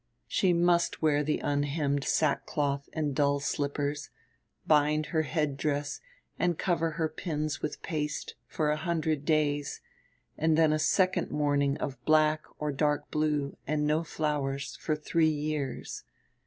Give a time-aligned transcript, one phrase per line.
[0.25, 4.09] She must wear the unhemmed sackcloth and dull slippers,
[4.65, 6.01] bind her headdress
[6.39, 9.79] and cover her pins with paste, for a hundred days;
[10.39, 15.29] and then a second mourning of black or dark blue, and no flowers, for three
[15.29, 16.03] years.